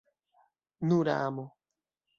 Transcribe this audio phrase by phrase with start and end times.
[0.87, 1.45] Nura amo!